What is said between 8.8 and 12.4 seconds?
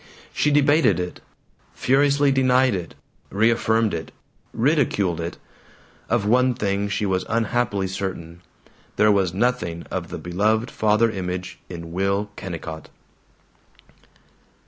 there was nothing of the beloved father image in Will